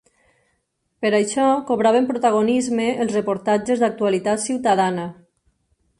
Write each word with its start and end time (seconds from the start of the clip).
Per 1.05 1.11
això, 1.17 1.43
cobraven 1.67 2.09
protagonisme 2.11 2.89
els 3.05 3.15
reportatges 3.19 3.85
d’actualitat 3.85 4.45
ciutadana. 4.49 5.09